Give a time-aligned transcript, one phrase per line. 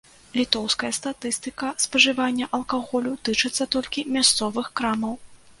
[0.37, 5.13] Літоўская статыстыка спажывання алкаголю тычыцца толькі мясцовых крамаў.